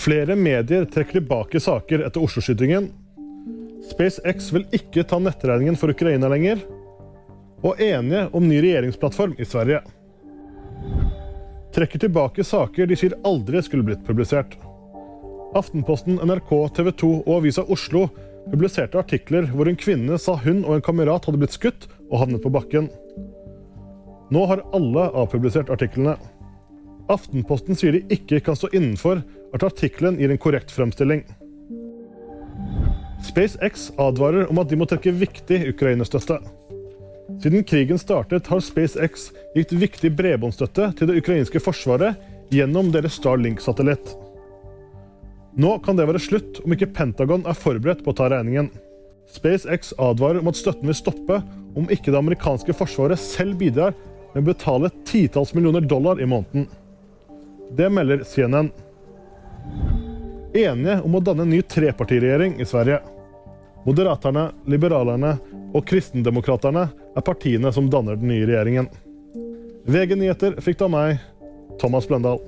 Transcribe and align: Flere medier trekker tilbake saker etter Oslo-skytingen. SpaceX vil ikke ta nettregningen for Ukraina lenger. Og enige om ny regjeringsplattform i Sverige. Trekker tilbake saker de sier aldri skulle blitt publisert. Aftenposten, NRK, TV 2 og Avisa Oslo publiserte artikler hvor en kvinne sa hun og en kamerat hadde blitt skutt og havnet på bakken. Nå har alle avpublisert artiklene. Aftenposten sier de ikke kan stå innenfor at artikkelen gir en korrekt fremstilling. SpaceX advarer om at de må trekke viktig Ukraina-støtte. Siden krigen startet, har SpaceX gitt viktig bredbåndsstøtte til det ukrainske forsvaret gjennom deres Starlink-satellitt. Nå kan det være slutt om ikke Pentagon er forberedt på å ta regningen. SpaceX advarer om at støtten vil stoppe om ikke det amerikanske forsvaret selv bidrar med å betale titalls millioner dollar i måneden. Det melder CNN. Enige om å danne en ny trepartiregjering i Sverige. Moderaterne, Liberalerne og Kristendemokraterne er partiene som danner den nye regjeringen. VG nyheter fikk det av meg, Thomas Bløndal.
Flere 0.00 0.36
medier 0.36 0.84
trekker 0.88 1.18
tilbake 1.18 1.60
saker 1.60 2.06
etter 2.06 2.22
Oslo-skytingen. 2.24 2.86
SpaceX 3.90 4.46
vil 4.54 4.64
ikke 4.72 5.04
ta 5.04 5.18
nettregningen 5.20 5.76
for 5.76 5.92
Ukraina 5.92 6.30
lenger. 6.32 6.62
Og 7.60 7.80
enige 7.84 8.22
om 8.32 8.46
ny 8.48 8.62
regjeringsplattform 8.64 9.34
i 9.36 9.44
Sverige. 9.44 9.82
Trekker 11.76 12.00
tilbake 12.06 12.44
saker 12.48 12.88
de 12.88 12.96
sier 12.96 13.18
aldri 13.28 13.60
skulle 13.62 13.84
blitt 13.90 14.06
publisert. 14.06 14.56
Aftenposten, 15.58 16.16
NRK, 16.24 16.50
TV 16.78 16.90
2 17.04 17.12
og 17.20 17.32
Avisa 17.36 17.66
Oslo 17.68 18.06
publiserte 18.48 18.98
artikler 18.98 19.50
hvor 19.52 19.68
en 19.68 19.78
kvinne 19.78 20.16
sa 20.18 20.38
hun 20.40 20.64
og 20.64 20.78
en 20.78 20.86
kamerat 20.86 21.28
hadde 21.28 21.42
blitt 21.42 21.58
skutt 21.58 21.90
og 22.08 22.22
havnet 22.22 22.40
på 22.40 22.52
bakken. 22.56 22.88
Nå 24.32 24.48
har 24.48 24.64
alle 24.72 25.10
avpublisert 25.12 25.68
artiklene. 25.74 26.16
Aftenposten 27.10 27.78
sier 27.78 27.96
de 27.96 28.04
ikke 28.14 28.38
kan 28.46 28.58
stå 28.58 28.70
innenfor 28.76 29.24
at 29.54 29.66
artikkelen 29.66 30.20
gir 30.20 30.30
en 30.30 30.40
korrekt 30.40 30.70
fremstilling. 30.70 31.24
SpaceX 33.26 33.90
advarer 34.00 34.48
om 34.50 34.60
at 34.62 34.70
de 34.70 34.78
må 34.78 34.86
trekke 34.88 35.12
viktig 35.18 35.60
Ukraina-støtte. 35.74 36.38
Siden 37.40 37.64
krigen 37.64 37.98
startet, 37.98 38.48
har 38.50 38.62
SpaceX 38.62 39.30
gitt 39.54 39.72
viktig 39.72 40.12
bredbåndsstøtte 40.18 40.90
til 40.98 41.10
det 41.10 41.20
ukrainske 41.22 41.62
forsvaret 41.62 42.18
gjennom 42.50 42.90
deres 42.94 43.18
Starlink-satellitt. 43.20 44.14
Nå 45.60 45.76
kan 45.84 45.98
det 45.98 46.06
være 46.08 46.22
slutt 46.22 46.60
om 46.64 46.74
ikke 46.74 46.90
Pentagon 46.94 47.46
er 47.48 47.58
forberedt 47.58 48.04
på 48.04 48.12
å 48.12 48.18
ta 48.18 48.28
regningen. 48.30 48.70
SpaceX 49.30 49.94
advarer 49.98 50.42
om 50.42 50.50
at 50.50 50.58
støtten 50.58 50.90
vil 50.90 50.98
stoppe 50.98 51.40
om 51.78 51.90
ikke 51.90 52.10
det 52.10 52.18
amerikanske 52.18 52.74
forsvaret 52.74 53.20
selv 53.20 53.58
bidrar 53.62 53.94
med 54.32 54.42
å 54.42 54.50
betale 54.50 54.90
titalls 55.06 55.54
millioner 55.54 55.86
dollar 55.86 56.22
i 56.22 56.28
måneden. 56.28 56.66
Det 57.76 57.90
melder 57.90 58.24
CNN. 58.24 58.70
Enige 60.54 61.00
om 61.00 61.14
å 61.14 61.20
danne 61.22 61.46
en 61.46 61.52
ny 61.52 61.62
trepartiregjering 61.62 62.58
i 62.60 62.66
Sverige. 62.66 62.98
Moderaterne, 63.86 64.48
Liberalerne 64.66 65.36
og 65.70 65.86
Kristendemokraterne 65.86 66.88
er 67.16 67.24
partiene 67.24 67.70
som 67.72 67.88
danner 67.90 68.18
den 68.18 68.32
nye 68.32 68.48
regjeringen. 68.48 68.90
VG 69.86 70.16
nyheter 70.18 70.58
fikk 70.60 70.80
det 70.80 70.88
av 70.88 70.92
meg, 70.92 71.22
Thomas 71.80 72.08
Bløndal. 72.10 72.42